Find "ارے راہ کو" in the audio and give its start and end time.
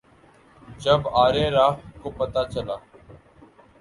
1.23-2.07